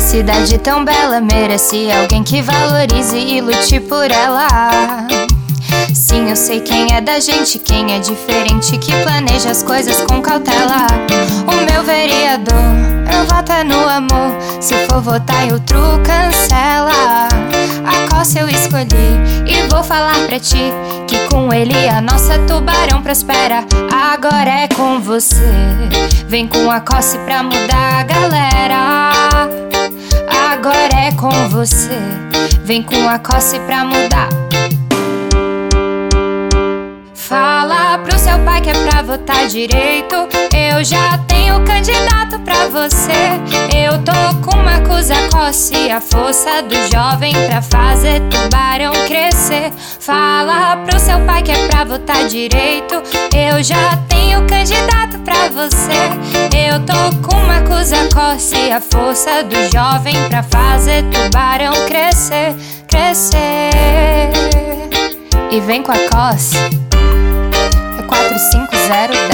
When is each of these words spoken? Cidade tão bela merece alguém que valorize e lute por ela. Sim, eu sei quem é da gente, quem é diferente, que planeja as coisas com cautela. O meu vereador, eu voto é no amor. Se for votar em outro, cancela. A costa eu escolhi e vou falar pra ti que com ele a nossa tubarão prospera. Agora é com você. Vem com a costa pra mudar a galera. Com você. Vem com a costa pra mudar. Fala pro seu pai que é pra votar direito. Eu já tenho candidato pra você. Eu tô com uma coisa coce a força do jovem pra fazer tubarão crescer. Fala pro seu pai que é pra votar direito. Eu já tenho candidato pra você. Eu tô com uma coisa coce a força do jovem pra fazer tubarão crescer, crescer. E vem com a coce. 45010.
Cidade 0.00 0.58
tão 0.58 0.84
bela 0.84 1.20
merece 1.20 1.88
alguém 1.92 2.24
que 2.24 2.42
valorize 2.42 3.16
e 3.16 3.40
lute 3.40 3.78
por 3.78 4.10
ela. 4.10 5.06
Sim, 5.94 6.28
eu 6.28 6.34
sei 6.34 6.60
quem 6.60 6.92
é 6.92 7.00
da 7.00 7.20
gente, 7.20 7.60
quem 7.60 7.94
é 7.94 8.00
diferente, 8.00 8.76
que 8.78 8.92
planeja 9.02 9.50
as 9.50 9.62
coisas 9.62 10.00
com 10.02 10.20
cautela. 10.20 10.86
O 11.46 11.72
meu 11.72 11.84
vereador, 11.84 12.56
eu 13.12 13.24
voto 13.26 13.52
é 13.52 13.62
no 13.62 13.88
amor. 13.88 14.36
Se 14.60 14.74
for 14.88 15.00
votar 15.00 15.46
em 15.46 15.52
outro, 15.52 15.78
cancela. 16.02 17.28
A 17.86 18.14
costa 18.14 18.40
eu 18.40 18.48
escolhi 18.48 19.46
e 19.46 19.68
vou 19.68 19.84
falar 19.84 20.26
pra 20.26 20.40
ti 20.40 20.72
que 21.06 21.28
com 21.28 21.52
ele 21.52 21.88
a 21.88 22.00
nossa 22.00 22.36
tubarão 22.40 23.00
prospera. 23.00 23.64
Agora 23.92 24.50
é 24.50 24.68
com 24.68 25.00
você. 25.00 25.36
Vem 26.26 26.48
com 26.48 26.68
a 26.68 26.80
costa 26.80 27.16
pra 27.20 27.44
mudar 27.44 28.00
a 28.00 28.02
galera. 28.02 29.69
Com 31.20 31.50
você. 31.50 31.98
Vem 32.64 32.82
com 32.82 33.06
a 33.06 33.18
costa 33.18 33.60
pra 33.60 33.84
mudar. 33.84 34.30
Fala 37.14 37.98
pro 37.98 38.18
seu 38.18 38.38
pai 38.38 38.62
que 38.62 38.70
é 38.70 38.72
pra 38.72 39.02
votar 39.02 39.46
direito. 39.46 40.14
Eu 40.56 40.82
já 40.82 41.18
tenho 41.28 41.62
candidato 41.66 42.38
pra 42.40 42.68
você. 42.68 43.36
Eu 43.76 44.02
tô 44.02 44.12
com 44.42 44.56
uma 44.56 44.80
coisa 44.80 45.14
coce 45.30 45.90
a 45.90 46.00
força 46.00 46.62
do 46.62 46.74
jovem 46.90 47.34
pra 47.46 47.60
fazer 47.60 48.22
tubarão 48.30 48.94
crescer. 49.06 49.72
Fala 49.76 50.78
pro 50.86 50.98
seu 50.98 51.20
pai 51.26 51.42
que 51.42 51.52
é 51.52 51.68
pra 51.68 51.84
votar 51.84 52.26
direito. 52.28 52.94
Eu 53.36 53.62
já 53.62 53.94
tenho 54.08 54.46
candidato 54.46 55.18
pra 55.18 55.48
você. 55.48 56.00
Eu 56.56 56.80
tô 56.86 57.28
com 57.28 57.29
uma 57.80 57.86
coisa 57.86 58.08
coce 58.12 58.70
a 58.70 58.78
força 58.78 59.42
do 59.42 59.56
jovem 59.72 60.14
pra 60.28 60.42
fazer 60.42 61.02
tubarão 61.04 61.72
crescer, 61.86 62.54
crescer. 62.86 63.70
E 65.50 65.60
vem 65.60 65.82
com 65.82 65.90
a 65.90 65.98
coce. 66.10 66.56
45010. 68.06 69.29